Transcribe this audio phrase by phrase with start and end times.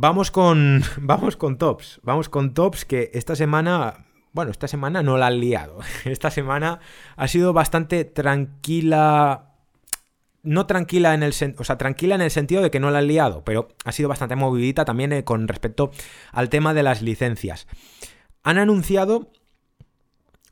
[0.00, 2.00] Vamos con, vamos con tops.
[2.04, 5.80] Vamos con tops que esta semana, bueno, esta semana no la han liado.
[6.04, 6.78] Esta semana
[7.16, 9.56] ha sido bastante tranquila.
[10.44, 13.08] No tranquila en el o sea, tranquila en el sentido de que no la han
[13.08, 15.90] liado, pero ha sido bastante movidita también eh, con respecto
[16.30, 17.66] al tema de las licencias.
[18.44, 19.32] Han anunciado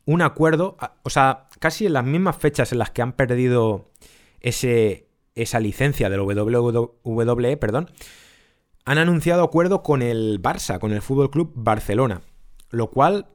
[0.07, 3.93] un acuerdo, o sea, casi en las mismas fechas en las que han perdido
[4.41, 5.07] ese,
[5.37, 7.91] esa licencia del WWE, perdón,
[8.87, 12.23] han anunciado acuerdo con el Barça, con el Fútbol Club Barcelona.
[12.71, 13.27] Lo cual,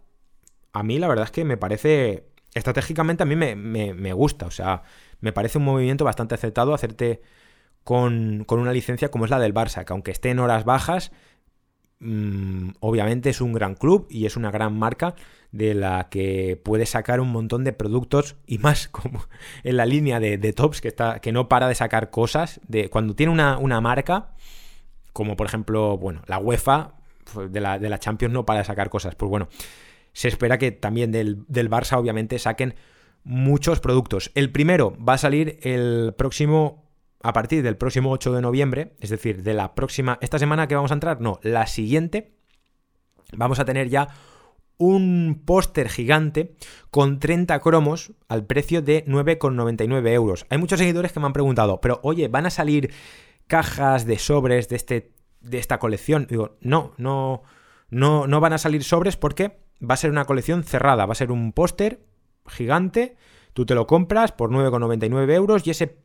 [0.71, 2.25] a mí la verdad es que me parece.
[2.53, 4.45] Estratégicamente a mí me, gusta.
[4.45, 4.83] O sea,
[5.19, 7.21] me parece un movimiento bastante aceptado hacerte
[7.83, 11.11] con, con, una licencia como es la del Barça, que aunque esté en horas bajas,
[11.99, 15.15] mmm, obviamente es un gran club y es una gran marca
[15.51, 19.25] de la que puede sacar un montón de productos y más como
[19.63, 22.61] en la línea de, de Tops que, está, que no para de sacar cosas.
[22.67, 24.33] De, cuando tiene una, una marca
[25.13, 26.95] como por ejemplo, bueno, la UEFA
[27.33, 29.15] pues, de la, de la Champions no para sacar cosas.
[29.15, 29.47] Pues bueno,
[30.13, 32.75] se espera que también del, del Barça obviamente saquen
[33.23, 34.31] muchos productos.
[34.35, 36.81] El primero va a salir el próximo
[37.23, 40.75] a partir del próximo 8 de noviembre, es decir, de la próxima, esta semana que
[40.75, 42.33] vamos a entrar, no, la siguiente,
[43.33, 44.09] vamos a tener ya
[44.77, 46.55] un póster gigante
[46.89, 50.47] con 30 cromos al precio de 9,99 euros.
[50.49, 52.91] Hay muchos seguidores que me han preguntado, pero oye, ¿van a salir
[53.51, 56.25] cajas de sobres de, este, de esta colección.
[56.29, 57.43] Digo, no, no,
[57.89, 61.15] no, no van a salir sobres porque va a ser una colección cerrada, va a
[61.15, 61.99] ser un póster
[62.47, 63.17] gigante,
[63.51, 65.97] tú te lo compras por 9,99 euros y ese,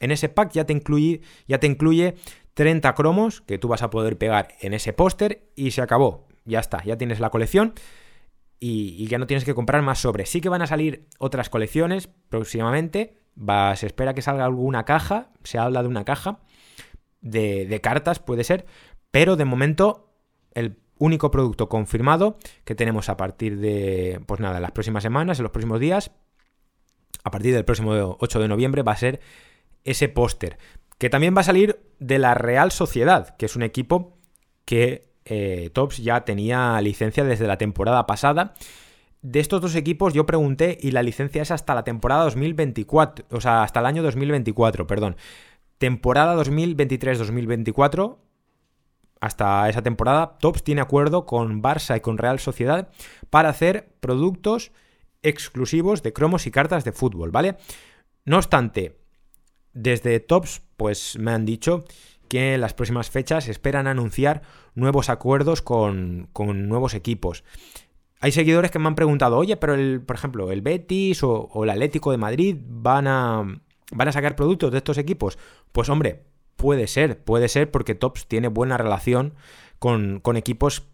[0.00, 2.14] en ese pack ya te, incluye, ya te incluye
[2.54, 6.26] 30 cromos que tú vas a poder pegar en ese póster y se acabó.
[6.46, 7.74] Ya está, ya tienes la colección
[8.60, 10.30] y, ya no tienes que comprar más sobres.
[10.30, 13.20] Sí que van a salir otras colecciones próximamente.
[13.36, 16.38] Va, se espera que salga alguna caja, se habla de una caja
[17.24, 18.66] de, cartas, puede ser,
[19.10, 20.12] pero de momento
[20.52, 25.42] el único producto confirmado que tenemos a partir de, pues nada, las próximas semanas, en
[25.42, 26.12] los próximos días,
[27.24, 29.20] a partir del próximo 8 de noviembre va a ser
[29.82, 30.58] ese póster,
[30.98, 34.16] que también va a salir de la Real Sociedad, que es un equipo
[34.64, 38.54] que eh, Tops ya tenía licencia desde la temporada pasada.
[39.22, 43.40] De estos dos equipos yo pregunté y la licencia es hasta la temporada 2024, o
[43.40, 45.16] sea, hasta el año 2024, perdón
[45.84, 48.16] temporada 2023-2024,
[49.20, 52.88] hasta esa temporada, Tops tiene acuerdo con Barça y con Real Sociedad
[53.28, 54.72] para hacer productos
[55.22, 57.58] exclusivos de cromos y cartas de fútbol, ¿vale?
[58.24, 58.96] No obstante,
[59.74, 61.84] desde Tops, pues me han dicho
[62.30, 64.40] que en las próximas fechas esperan anunciar
[64.74, 67.44] nuevos acuerdos con, nuevos equipos.
[68.20, 71.68] Hay seguidores que me han preguntado, oye, pero el, por ejemplo, el Betis o el
[71.68, 73.44] Atlético de Madrid van a,
[73.94, 75.38] ¿Van a sacar productos de estos equipos?
[75.72, 76.22] Pues hombre,
[76.56, 79.34] puede ser, puede ser porque Tops tiene buena relación
[79.78, 80.84] con, equipos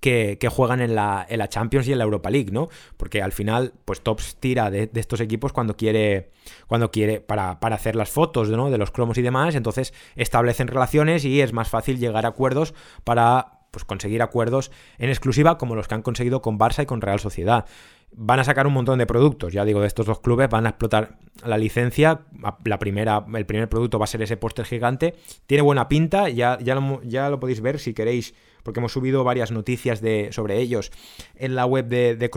[0.00, 2.68] que, juegan en la, en la, Champions y en la Europa League, ¿no?
[2.96, 6.30] Porque al final, pues Tops tira de, estos equipos cuando quiere,
[6.66, 8.70] cuando quiere, para, para, hacer las fotos, ¿no?
[8.70, 12.74] De los cromos y demás, entonces establecen relaciones y es más fácil llegar a acuerdos
[13.04, 17.00] para pues conseguir acuerdos en exclusiva como los que han conseguido con Barça y con
[17.00, 17.66] Real Sociedad
[18.12, 19.52] van a sacar un montón de productos.
[19.52, 22.22] Ya digo, de estos dos clubes van a explotar la licencia.
[22.64, 25.14] La primera, el primer producto va a ser ese póster gigante.
[25.46, 29.24] Tiene buena pinta, ya, ya, lo, ya lo podéis ver si queréis, porque hemos subido
[29.24, 30.90] varias noticias de, sobre ellos
[31.34, 32.30] en la web de, de.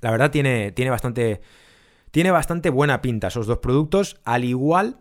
[0.00, 1.40] La verdad tiene, tiene, bastante,
[2.10, 4.98] tiene bastante buena pinta esos dos productos, al igual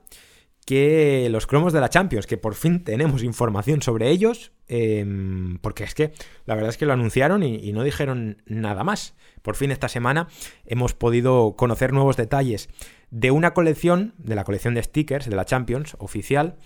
[0.70, 5.84] que los cromos de la Champions, que por fin tenemos información sobre ellos, em, porque
[5.84, 6.12] es que
[6.46, 9.16] la verdad es que lo anunciaron y, no dijeron nada más.
[9.42, 10.28] Por fin esta semana
[10.68, 12.70] hemos podido conocer nuevos detalles
[13.10, 16.58] de una colección, de la colección de stickers de la Champions oficial,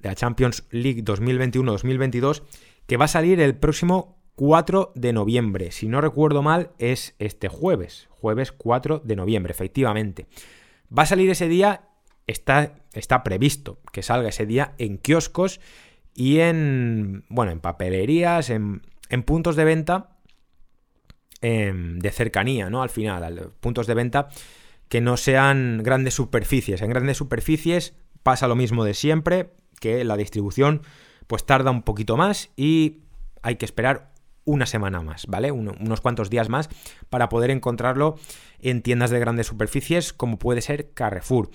[0.00, 2.42] de la Champions League 2021-2022,
[2.88, 5.70] que va a salir el próximo 4 de noviembre.
[5.70, 10.26] Si no recuerdo mal, es este jueves, jueves 4 de noviembre, efectivamente.
[10.90, 11.84] Va a salir ese día
[12.28, 15.60] está, está previsto que salga ese día en kioscos
[16.14, 18.82] y en, bueno, en papelerías, en,
[19.24, 20.16] puntos de venta
[21.40, 22.82] em, de cercanía, ¿no?
[22.82, 24.28] Al final, puntos de venta
[24.88, 26.82] que no sean grandes superficies.
[26.82, 30.82] En grandes superficies pasa lo mismo de siempre, que la distribución
[31.26, 33.02] pues tarda un poquito más y
[33.42, 34.12] hay que esperar
[34.44, 35.52] una semana más, ¿vale?
[35.52, 36.70] unos cuantos días más
[37.10, 38.16] para poder encontrarlo
[38.60, 41.50] en tiendas de grandes superficies como puede ser Carrefour.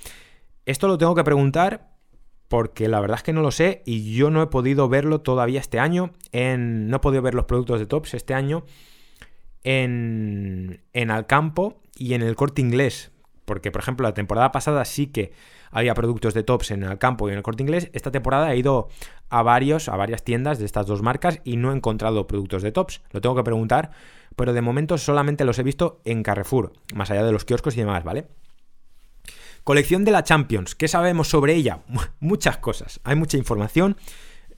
[0.65, 1.93] Esto lo tengo que preguntar
[2.47, 5.59] porque la verdad es que no lo sé y yo no he podido verlo todavía
[5.59, 6.11] este año.
[6.31, 8.63] En, no he podido ver los productos de Tops este año
[9.63, 13.11] en, en Alcampo y en el corte inglés.
[13.45, 15.33] Porque, por ejemplo, la temporada pasada sí que
[15.71, 17.89] había productos de Tops en Alcampo y en el corte inglés.
[17.93, 18.87] Esta temporada he ido
[19.29, 22.71] a varios, a varias tiendas de estas dos marcas y no he encontrado productos de
[22.71, 23.01] Tops.
[23.11, 23.91] Lo tengo que preguntar,
[24.35, 27.79] pero de momento solamente los he visto en Carrefour, más allá de los kioscos y
[27.79, 28.27] demás, ¿vale?
[29.63, 31.79] Colección de la Champions, ¿qué sabemos sobre ella?
[32.19, 33.95] Muchas cosas, hay mucha información.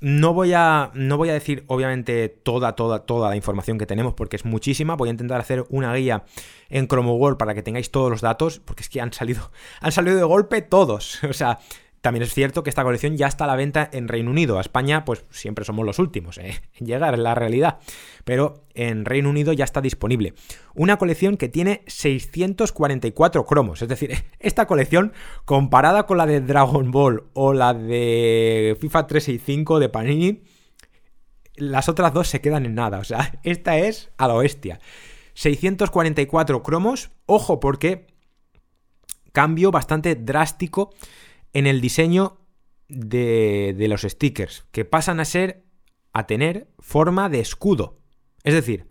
[0.01, 4.13] No voy, a, no voy a decir, obviamente, toda, toda, toda la información que tenemos,
[4.13, 4.95] porque es muchísima.
[4.95, 6.25] Voy a intentar hacer una guía
[6.69, 9.91] en Chrome World para que tengáis todos los datos, porque es que han salido, han
[9.91, 11.19] salido de golpe todos.
[11.29, 11.59] O sea,
[12.05, 14.59] también es cierto que esta colección ya está a la venta en Reino Unido.
[14.59, 16.53] A España, pues siempre somos los últimos en
[16.85, 17.79] llegar, en la realidad.
[18.25, 20.35] Pero en Reino Unido ya está disponible.
[20.75, 23.81] Una colección que tiene 644 cromos.
[23.81, 25.13] Es decir, esta colección,
[25.45, 30.43] comparada con la de Dragon Ball o la de FIFA 365 de Panini,
[31.55, 32.99] las otras dos se quedan en nada.
[32.99, 34.79] O sea, esta es a la bestia.
[35.33, 37.09] 644 cromos.
[37.25, 38.05] Ojo, porque
[39.31, 40.93] cambio bastante drástico
[41.55, 42.37] en el diseño
[42.89, 45.63] de, los stickers, que pasan a ser,
[46.11, 47.97] a tener forma de escudo.
[48.43, 48.89] Es decir,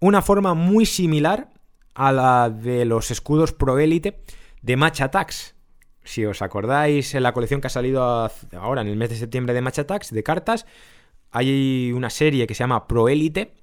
[0.00, 1.50] una forma muy similar
[1.94, 4.24] a la de los escudos Pro Elite
[4.60, 5.54] de Match Attacks.
[6.02, 9.54] Si os acordáis, en la colección que ha salido ahora en el mes de septiembre
[9.54, 10.66] de Match Attacks, de cartas,
[11.30, 13.54] hay una serie que se llama Pro Elite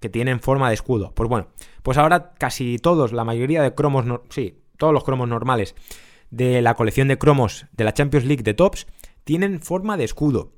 [0.00, 1.12] que tienen forma de escudo.
[1.14, 1.46] Pues bueno,
[1.84, 5.76] pues ahora casi todos, la mayoría de cromos, sí, todos los cromos normales
[6.36, 8.86] de la colección de cromos de la Champions League de Tops
[9.22, 10.52] tienen forma de escudo.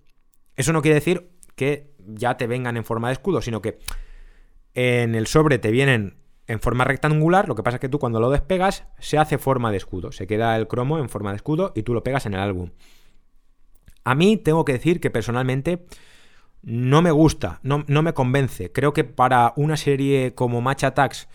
[0.56, 3.78] Eso no quiere decir que ya te vengan en forma de escudo, sino que
[4.74, 8.20] en el sobre te vienen en forma rectangular, lo que pasa es que tú cuando
[8.20, 11.72] lo despegas se hace forma de escudo, se queda el cromo en forma de escudo
[11.74, 12.70] y tú lo pegas en el álbum.
[14.04, 15.86] A mí tengo que decir que personalmente
[16.62, 18.72] no me gusta, no, no me convence.
[18.72, 21.28] Creo que para una serie como Match Attacks,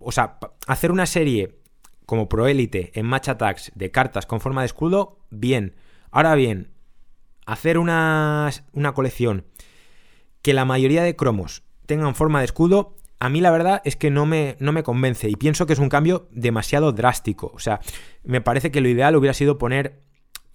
[0.00, 1.57] o sea, hacer una serie
[2.08, 5.76] como Pro Elite en Match Attacks de cartas con forma de escudo, bien.
[6.10, 6.72] Ahora bien,
[7.44, 9.44] hacer una, una colección
[10.40, 14.10] que la mayoría de cromos tengan forma de escudo, a mí la verdad es que
[14.10, 17.52] no me, no me convence y pienso que es un cambio demasiado drástico.
[17.54, 17.80] O sea,
[18.24, 20.00] me parece que lo ideal hubiera sido poner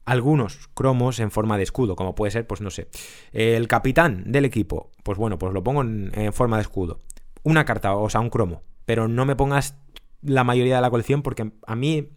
[0.06, 2.88] algunos cromos en forma de escudo, como puede ser, pues no sé,
[3.32, 7.02] el capitán del equipo, pues bueno, pues lo pongo en, en forma de escudo.
[7.44, 9.78] Una carta, o sea, un cromo, pero no me pongas
[10.24, 12.10] la mayoría de la colección porque a mí...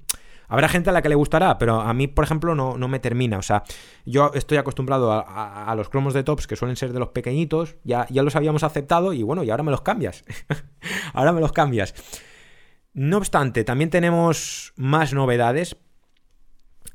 [0.48, 3.00] Habrá gente a la que le gustará, pero a mí, por ejemplo, no, no me
[3.00, 3.36] termina.
[3.36, 3.64] O sea,
[4.04, 8.06] yo estoy acostumbrado a, los cromos de tops que suelen ser de los pequeñitos, ya,
[8.10, 10.24] ya los habíamos aceptado y bueno, y ahora me los cambias.
[11.14, 11.94] ahora me los cambias.
[12.94, 15.76] No obstante, también tenemos más novedades.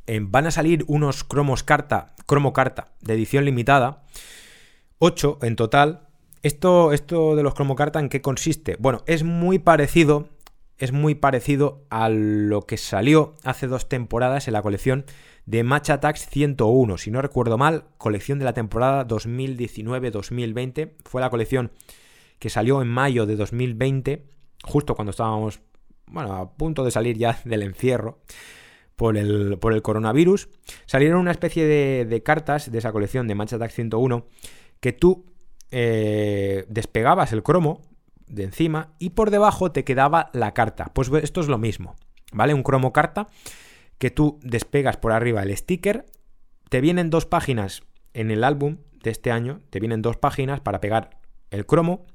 [0.07, 4.03] Eh, van a salir unos cromos carta, cromo carta de edición limitada.
[4.97, 6.07] 8 en total.
[6.41, 8.77] Esto, esto de los cromo carta, ¿en qué consiste?
[8.79, 10.29] Bueno, es muy parecido
[10.81, 15.05] es muy parecido a lo que salió hace dos temporadas en la colección
[15.45, 16.97] de Match Attacks 101.
[16.97, 20.93] Si no recuerdo mal, colección de la temporada 2019-2020.
[21.05, 21.71] Fue la colección
[22.39, 24.25] que salió en mayo de 2020,
[24.63, 25.61] justo cuando estábamos,
[26.07, 28.17] bueno, a punto de salir ya del encierro
[28.95, 30.49] por el, por el coronavirus.
[30.87, 34.25] Salieron una especie de, cartas de esa colección de Match Attacks 101
[34.79, 35.27] que tú
[35.69, 37.90] eh, despegabas el cromo
[38.31, 40.91] de encima y por debajo te quedaba la carta.
[40.93, 41.95] Pues esto es lo mismo,
[42.31, 42.53] ¿vale?
[42.53, 43.27] Un cromo carta
[43.97, 46.05] que tú despegas por arriba el sticker,
[46.69, 47.83] te vienen dos páginas
[48.13, 51.19] en el álbum de este año, te vienen dos páginas para pegar
[51.51, 52.05] el cromo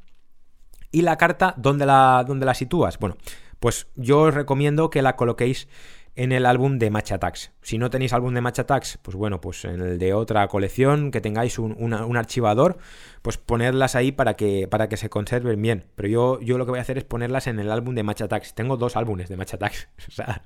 [0.90, 2.99] y la carta, ¿dónde la, dónde la sitúas?
[2.99, 3.16] Bueno,
[3.61, 5.68] pues yo os recomiendo que la coloquéis
[6.16, 7.52] en el álbum de Match Attacks.
[7.61, 11.11] Si no tenéis álbum de Match Attacks, pues bueno, pues en el de otra colección,
[11.11, 12.78] que tengáis un, archivador,
[13.20, 15.85] pues ponerlas ahí para que, para que se conserven bien.
[15.94, 18.23] Pero yo, yo lo que voy a hacer es ponerlas en el álbum de Match
[18.23, 18.54] Attacks.
[18.54, 19.88] Tengo dos álbumes de Match Attacks.
[20.08, 20.42] o sea,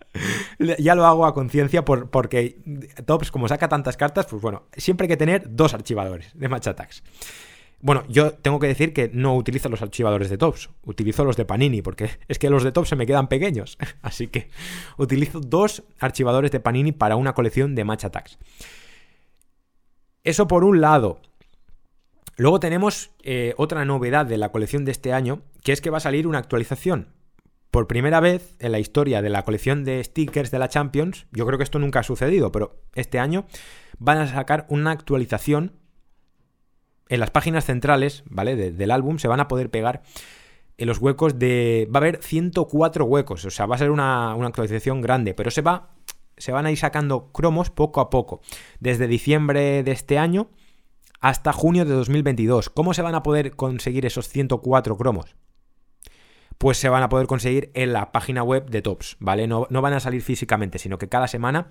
[0.59, 2.59] ya lo hago a conciencia por, porque
[3.07, 6.67] Tops, como saca tantas cartas, pues bueno, siempre hay que tener dos archivadores de Match
[6.67, 7.03] Attacks.
[7.83, 11.47] Bueno, yo tengo que decir que no utilizo los archivadores de Tops, utilizo los de
[11.47, 13.79] Panini, porque es que los de Tops se me quedan pequeños.
[14.03, 14.51] Así que
[14.99, 18.39] utilizo dos archivadores de Panini para una colección de Match Attacks.
[20.25, 21.21] Eso por un lado.
[22.37, 25.99] Luego tenemos eh, otra novedad de la colección de este año, que es que va
[25.99, 27.09] a salir una actualización.
[27.71, 31.47] Por primera vez en la historia de la colección de stickers de la Champions, yo
[31.47, 33.47] creo que esto nunca ha sucedido, pero este año
[33.99, 35.80] van a sacar una actualización
[37.11, 38.57] en las páginas centrales, ¿vale?
[38.57, 40.02] del álbum se van a poder pegar
[40.79, 41.87] en los huecos de...
[41.95, 45.61] Va a haber 104 huecos, o sea, va a ser una, actualización grande, pero se
[45.61, 45.90] va...
[46.38, 48.40] Se van a ir sacando cromos poco a poco,
[48.79, 50.49] desde diciembre de este año
[51.21, 52.71] hasta junio de 2022.
[52.71, 55.37] ¿Cómo se van a poder conseguir esos 104 cromos?
[56.57, 59.47] Pues se van a poder conseguir en la página web de Tops, ¿vale?
[59.47, 61.71] No, no van a salir físicamente, sino que cada semana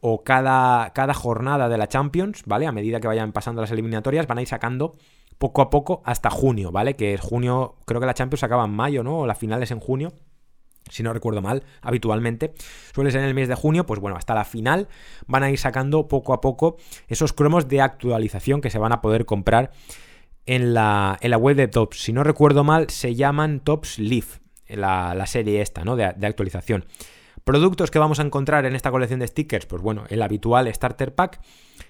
[0.00, 2.66] o cada, cada jornada de la Champions, ¿vale?
[2.66, 4.96] A medida que vayan pasando las eliminatorias, van a ir sacando
[5.38, 6.96] poco a poco hasta junio, ¿vale?
[6.96, 9.20] Que junio, creo que la Champions acaba en mayo, ¿no?
[9.20, 10.12] O la final es en junio
[10.90, 12.54] si no recuerdo mal, habitualmente.
[12.94, 14.88] Suele ser en el mes de junio, pues bueno, hasta la final
[15.26, 16.76] van a ir sacando poco a poco
[17.08, 19.70] esos cromos de actualización que se van a poder comprar
[20.46, 22.02] en la, en la web de Tops.
[22.02, 25.96] Si no recuerdo mal, se llaman Tops Leaf, la, la serie esta, ¿no?
[25.96, 26.86] De, de, actualización.
[27.48, 31.14] Productos que vamos a encontrar en esta colección de stickers, pues bueno, el habitual Starter
[31.14, 31.40] Pack.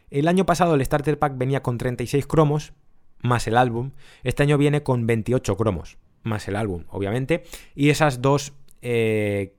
[0.09, 2.75] El año pasado el Starter Pack venía con 36 cromos,
[3.23, 3.91] más el álbum.
[4.23, 7.43] Este año viene con 28 cromos, más el álbum, obviamente.
[7.75, 9.57] Y esas dos eh,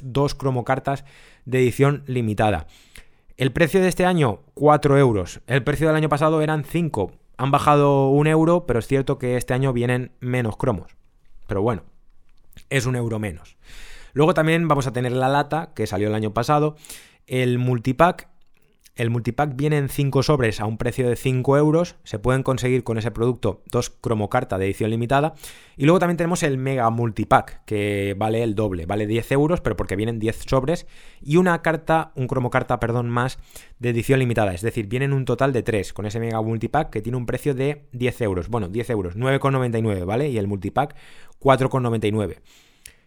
[0.00, 1.04] dos cromocartas
[1.44, 2.66] de edición limitada.
[3.36, 5.42] El precio de este año, 4 euros.
[5.46, 7.12] El precio del año pasado eran 5.
[7.36, 10.96] Han bajado un euro, pero es cierto que este año vienen menos cromos.
[11.46, 11.82] Pero bueno,
[12.70, 13.58] es un euro menos.
[14.18, 16.74] Luego también vamos a tener la lata, que salió el año pasado.
[17.28, 18.28] El multipack
[18.96, 21.94] el multipack viene en 5 sobres a un precio de 5 euros.
[22.02, 25.34] Se pueden conseguir con ese producto dos cromocarta de edición limitada.
[25.76, 29.76] Y luego también tenemos el mega multipack, que vale el doble, vale 10 euros, pero
[29.76, 30.88] porque vienen 10 sobres.
[31.22, 33.38] Y una carta, un cromocarta, perdón, más
[33.78, 34.52] de edición limitada.
[34.52, 37.54] Es decir, vienen un total de 3 con ese mega multipack que tiene un precio
[37.54, 38.48] de 10 euros.
[38.48, 40.28] Bueno, 10 euros, 9,99, ¿vale?
[40.28, 40.96] Y el multipack
[41.38, 42.38] 4,99.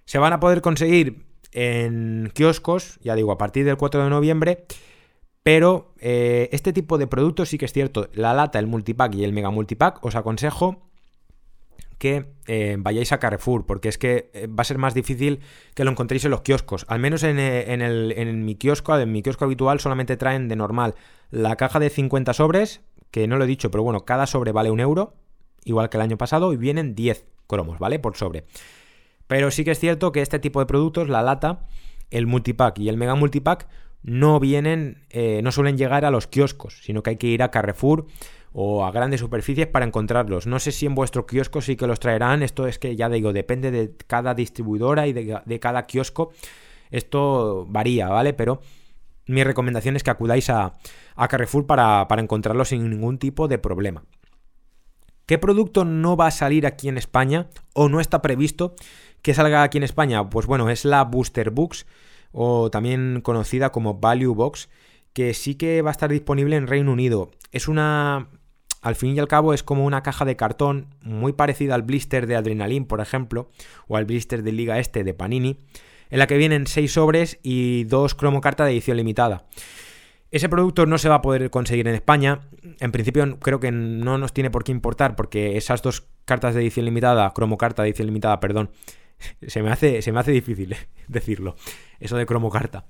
[0.05, 4.65] Se van a poder conseguir en kioscos, ya digo, a partir del 4 de noviembre.
[5.43, 8.09] Pero eh, este tipo de productos sí que es cierto.
[8.13, 10.87] La lata, el multipack y el mega multipack, os aconsejo
[11.97, 15.39] que eh, vayáis a Carrefour, porque es que eh, va a ser más difícil
[15.75, 16.85] que lo encontréis en los kioscos.
[16.89, 20.95] Al menos en, en mi kiosco, en mi kiosco habitual, solamente traen de normal
[21.29, 22.81] la caja de 50 sobres,
[23.11, 25.13] que no lo he dicho, pero bueno, cada sobre vale un euro,
[25.63, 27.99] igual que el año pasado, y vienen 10 cromos, ¿vale?
[27.99, 28.45] Por sobre.
[29.31, 31.61] Pero sí que es cierto que este tipo de productos, la lata,
[32.09, 33.65] el multipack y el mega multipack,
[34.03, 37.49] no vienen, eh, no suelen llegar a los kioscos, sino que hay que ir a
[37.49, 38.07] Carrefour
[38.51, 40.47] o a grandes superficies para encontrarlos.
[40.47, 43.31] No sé si en vuestro kiosco sí que los traerán, esto es que ya digo,
[43.31, 46.33] depende de cada distribuidora y de, cada kiosco,
[46.89, 48.33] esto varía, ¿vale?
[48.33, 48.59] Pero
[49.27, 50.75] mi recomendación es que acudáis a,
[51.15, 54.03] Carrefour para, para encontrarlos sin ningún tipo de problema.
[55.25, 58.75] ¿Qué producto no va a salir aquí en España o no está previsto
[59.21, 60.29] que salga aquí en España?
[60.29, 61.85] Pues bueno, es la Booster Books
[62.31, 64.69] o también conocida como Value Box,
[65.13, 67.31] que sí que va a estar disponible en Reino Unido.
[67.51, 68.29] Es una...
[68.81, 72.25] Al fin y al cabo es como una caja de cartón muy parecida al blister
[72.25, 73.51] de Adrenaline, por ejemplo,
[73.87, 75.59] o al blister de Liga Este de Panini,
[76.09, 79.45] en la que vienen 6 sobres y 2 cromocartas de edición limitada.
[80.31, 82.39] Ese producto no se va a poder conseguir en España.
[82.79, 86.61] En principio creo que no nos tiene por qué importar porque esas dos cartas de
[86.61, 88.71] edición limitada, cromocarta de edición limitada, perdón,
[89.47, 90.75] se me hace, se me hace difícil
[91.07, 91.55] decirlo,
[91.99, 92.85] eso de cromocarta.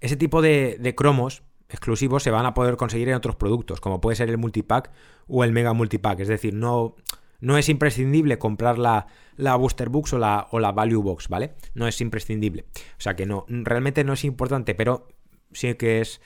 [0.00, 4.16] Ese tipo de, cromos exclusivos se van a poder conseguir en otros productos, como puede
[4.16, 4.90] ser el multipack
[5.26, 6.20] o el mega multipack.
[6.20, 6.94] Es decir, no,
[7.40, 11.54] no es imprescindible comprar la, la, Booster Box o la, o la Value Box, ¿vale?
[11.74, 12.66] No es imprescindible.
[12.98, 15.08] O sea que no, realmente no es importante, pero
[15.52, 16.20] sí que es.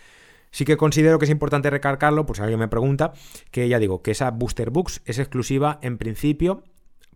[0.53, 3.13] Sí que considero que es importante recargarlo, por si alguien me pregunta,
[3.53, 6.65] que ya digo, que esa Booster Box es exclusiva en principio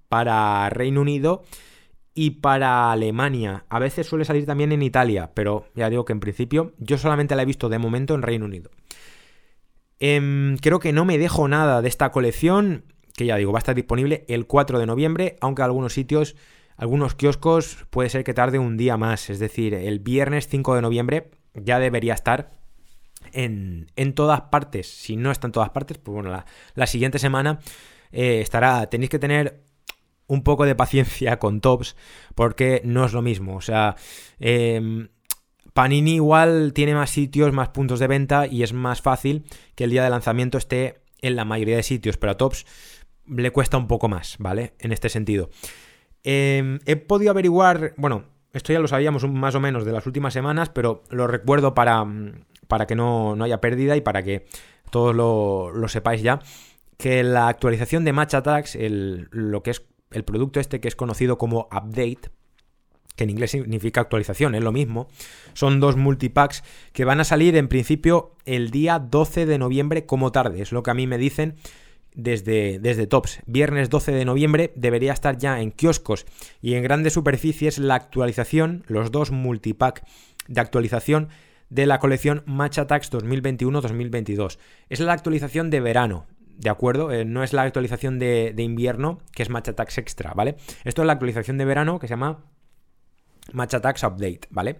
[0.09, 1.43] para Reino Unido
[2.15, 3.65] y para Alemania.
[3.69, 7.35] A veces suele salir también en Italia, pero ya digo que en principio yo solamente
[7.35, 8.71] la he visto de momento en Reino Unido.
[9.99, 12.85] Em, creo que no me dejo nada de esta colección,
[13.17, 16.37] que ya digo, va a estar disponible el 4 de noviembre, aunque algunos sitios,
[16.77, 20.83] algunos kioscos puede ser que tarde un día más, es decir, el viernes 5 de
[20.83, 22.51] noviembre ya debería estar
[23.33, 24.89] en, todas partes.
[24.89, 26.45] Si no está en todas partes, pues bueno,
[26.75, 27.61] la, siguiente semana
[28.13, 29.65] eh, estará, tenéis que tener
[30.27, 31.97] un poco de paciencia con tops
[32.35, 33.57] porque no es lo mismo.
[33.57, 33.97] O sea,
[34.39, 35.09] em,
[35.73, 39.91] Panini igual tiene más sitios, más puntos de venta y es más fácil que el
[39.91, 42.67] día de lanzamiento esté en la mayoría de sitios, pero a tops
[43.27, 44.75] le cuesta un poco más, ¿vale?
[44.79, 45.51] En este sentido.
[46.23, 50.33] Em, he podido averiguar, bueno, esto ya lo sabíamos más o menos de las últimas
[50.33, 52.07] semanas, pero lo recuerdo para,
[52.69, 54.47] para que no, haya pérdida y para que
[54.91, 56.41] todos lo, lo sepáis ya
[56.97, 61.39] que la actualización de Match Attacks, lo que es el producto este que es conocido
[61.39, 62.31] como Update,
[63.17, 65.09] que en inglés significa actualización, es lo mismo.
[65.53, 70.33] Son dos multipacks que van a salir en principio el día 12 de noviembre como
[70.33, 71.57] tarde, es lo que a mí me dicen
[72.15, 73.41] desde, desde Tops.
[73.47, 76.27] Viernes 12 de noviembre debería estar ya en kioscos
[76.63, 80.05] y en grandes superficies la actualización, los dos multipack
[80.49, 81.29] de actualización
[81.71, 84.59] de la colección Match Attacks 2021-2022.
[84.89, 86.27] Es la actualización de verano,
[86.59, 87.11] ¿de acuerdo?
[87.13, 90.57] Eh, no es la actualización de, invierno, que es Match Attacks Extra, ¿vale?
[90.85, 92.45] Esto es la actualización de verano que se llama
[93.53, 94.79] Match Attacks Update, ¿vale?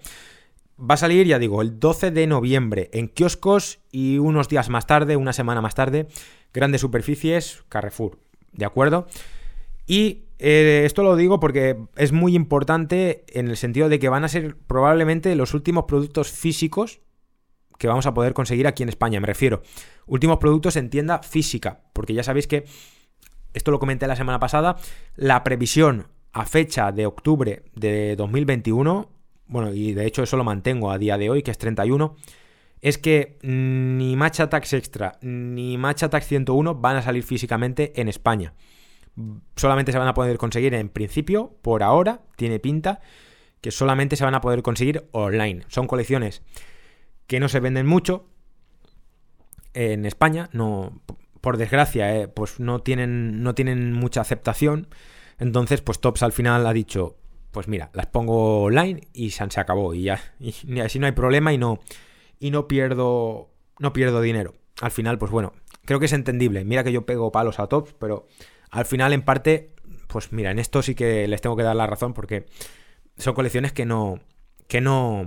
[0.79, 4.87] Va a salir, ya digo, el 12 de noviembre en kioscos y unos días más
[4.87, 6.09] tarde, una semana más tarde,
[6.53, 8.19] grandes superficies, Carrefour.
[8.53, 9.07] ¿De acuerdo?
[9.87, 14.25] Y eh, esto lo digo porque es muy importante en el sentido de que van
[14.25, 17.01] a ser probablemente los últimos productos físicos
[17.79, 19.21] que vamos a poder conseguir aquí en España.
[19.21, 19.63] Me refiero,
[20.07, 22.65] últimos productos en tienda física, porque ya sabéis que,
[23.53, 24.77] esto lo comenté la semana pasada,
[25.17, 29.11] la previsión a fecha de octubre de 2021,
[29.47, 32.17] bueno, y de hecho eso lo mantengo a día de hoy, que es 31,
[32.81, 38.09] es que ni Matcha Tax Extra ni Matcha Tax 101 van a salir físicamente en
[38.09, 38.53] España.
[39.57, 43.01] Solamente se van a poder conseguir en principio, por ahora, tiene pinta,
[43.61, 45.63] que solamente se van a poder conseguir online.
[45.69, 46.43] Son colecciones
[47.27, 48.27] que no se venden mucho
[49.75, 51.03] en España, no,
[51.41, 54.89] por desgracia, eh, pues no tienen, no tienen mucha aceptación.
[55.39, 57.17] Entonces, pues Tops al final ha dicho,
[57.51, 61.53] pues mira, las pongo online y se, acabó y ya, y así no hay problema
[61.53, 61.81] y no,
[62.39, 64.55] y no pierdo, no pierdo dinero.
[64.81, 65.53] Al final, pues bueno,
[65.85, 66.65] creo que es entendible.
[66.65, 68.27] Mira que yo pego palos a Tops, pero
[68.71, 69.71] al final, en parte,
[70.09, 72.47] pues mira, en esto sí que les tengo que dar la razón porque
[73.19, 74.21] son colecciones que no,
[74.67, 75.27] que no,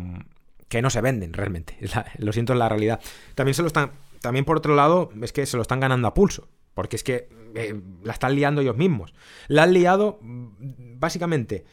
[0.68, 1.78] que no se venden realmente.
[2.18, 3.00] lo siento, es la realidad.
[3.36, 3.92] También se lo están,
[4.28, 6.50] también por otro lado, es que se lo están ganando a pulso.
[6.74, 9.14] Porque es que eh, la están liando ellos mismos.
[9.48, 11.64] La han liado mm, básicamente,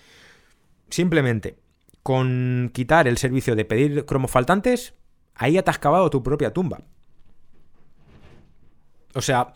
[0.88, 1.58] simplemente,
[2.04, 4.94] con quitar el servicio de pedir cromos faltantes,
[5.34, 6.82] ahí has cavado tu propia tumba.
[9.14, 9.52] O sea,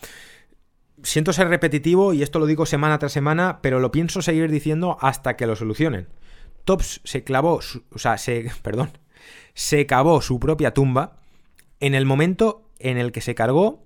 [1.04, 4.98] siento ser repetitivo y esto lo digo semana tras semana, pero lo pienso seguir diciendo
[5.00, 6.08] hasta que lo solucionen.
[6.64, 7.60] Tops se clavó,
[7.92, 8.90] o sea, se, perdón,
[9.54, 11.18] se cavó su propia tumba
[11.80, 13.84] en el momento en el que se cargó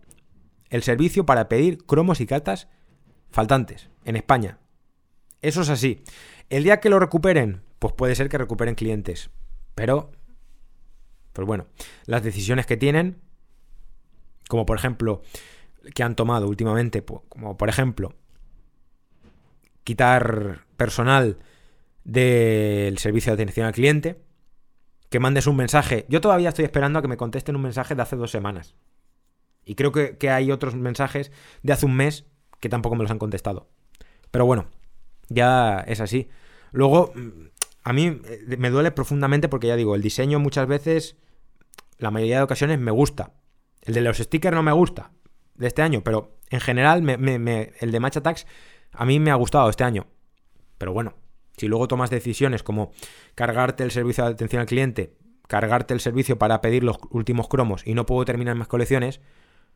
[0.70, 2.68] el servicio para pedir cromos y cartas
[3.30, 4.58] faltantes en España.
[5.40, 6.02] Eso es así.
[6.48, 9.30] El día que lo recuperen, pues puede ser que recuperen clientes.
[9.74, 10.12] Pero,
[11.32, 11.66] pues bueno,
[12.06, 13.20] las decisiones que tienen,
[14.48, 15.22] como por ejemplo,
[15.94, 18.14] que han tomado últimamente, como por ejemplo,
[19.84, 21.38] quitar personal
[22.04, 24.20] del servicio de atención al cliente,
[25.12, 26.06] que mandes un mensaje.
[26.08, 28.74] Yo todavía estoy esperando a que me contesten un mensaje de hace dos semanas.
[29.62, 31.30] Y creo que, hay otros mensajes
[31.62, 32.24] de hace un mes
[32.60, 33.68] que tampoco me los han contestado.
[34.30, 34.70] Pero bueno,
[35.28, 36.30] ya es así.
[36.72, 37.28] Luego, mm,
[37.84, 41.16] a mí eh, me duele profundamente porque ya digo, el diseño muchas veces,
[41.98, 43.34] la mayoría de ocasiones me gusta.
[43.82, 45.12] El de los stickers no me gusta
[45.54, 48.46] de este año, pero en general el de Match Attacks
[48.92, 50.06] a mí me ha gustado este año.
[50.78, 51.14] Pero bueno,
[51.62, 52.90] si luego tomas decisiones como
[53.36, 55.14] cargarte el servicio de atención al cliente,
[55.46, 59.20] cargarte el servicio para pedir los últimos cromos y no puedo terminar mis colecciones,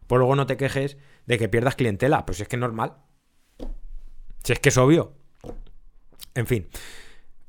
[0.09, 0.97] pues luego no te quejes
[1.27, 2.27] de que pierdas clientela.
[2.27, 2.97] Pues es que es normal.
[4.43, 5.13] Si es que es obvio.
[6.35, 6.67] En fin.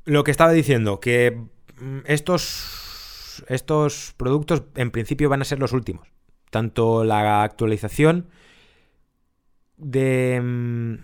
[0.04, 1.36] Lo que estaba diciendo, que
[1.80, 6.06] mm, estos, estos productos en principio van a ser los últimos.
[6.48, 8.28] Tanto la actualización
[9.78, 11.00] de...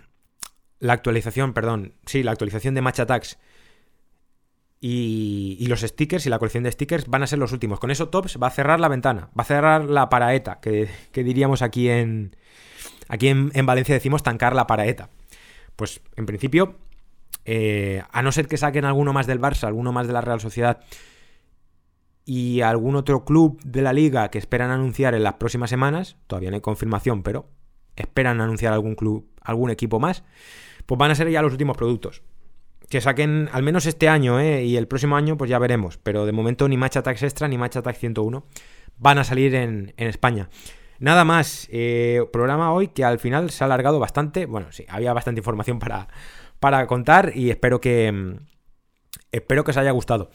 [0.85, 1.94] La actualización, perdón.
[2.05, 3.38] Sí, la actualización de Match Attacks
[4.83, 7.81] y, los stickers y la colección de stickers van a ser los últimos.
[7.81, 11.62] Con eso Tops va a cerrar la ventana, va a cerrar la paraeta, que, diríamos
[11.62, 12.37] aquí en,
[13.09, 15.09] aquí en, Valencia decimos tancar la paraeta.
[15.75, 16.77] Pues en principio,
[17.47, 20.42] eh, a no ser que saquen alguno más del Barça, alguno más de la Real
[20.42, 20.85] Sociedad
[22.27, 26.51] y algún otro club de la liga que esperan anunciar en las próximas semanas, todavía
[26.51, 27.49] no hay confirmación, pero
[27.97, 30.25] esperan anunciar algún club, algún equipo más,
[30.87, 32.23] pues van a ser ya los últimos productos
[32.88, 34.64] que saquen al menos este año, ¿eh?
[34.64, 35.99] Y el próximo año, pues ya veremos.
[35.99, 38.47] Pero de momento ni Match Attacks Extra ni Match Attack 101
[38.99, 40.49] van a salir en, España.
[40.99, 44.47] Nada más, eh, programa hoy que al final se ha alargado bastante.
[44.47, 46.09] Bueno, sí, había bastante información para,
[46.61, 48.37] para contar y espero que, mm,
[49.33, 50.31] espero que os haya gustado.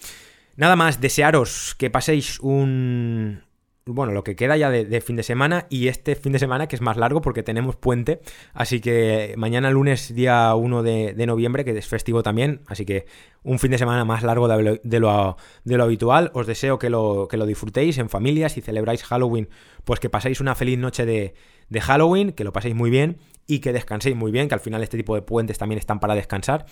[0.55, 3.43] Nada más, desearos que paséis un,
[3.85, 6.75] bueno, lo que queda ya de, fin de semana y este fin de semana que
[6.75, 8.21] es más largo porque tenemos puente.
[8.53, 12.61] Así que mañana lunes, día 1 de, noviembre, que es festivo también.
[12.67, 13.05] Así que
[13.43, 15.37] un fin de semana más largo de, lo,
[15.81, 16.31] habitual.
[16.33, 18.49] Os deseo que lo, que lo disfrutéis en familia.
[18.49, 19.49] Si celebráis Halloween,
[19.85, 23.73] pues que paséis una feliz noche de Halloween, que lo paséis muy bien y que
[23.73, 26.67] descanséis muy bien, que al final este tipo de puentes también están para descansar.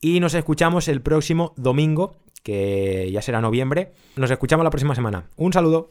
[0.00, 3.92] Y nos escuchamos el próximo domingo, que ya será noviembre.
[4.16, 5.28] Nos escuchamos la próxima semana.
[5.36, 5.90] Un saludo.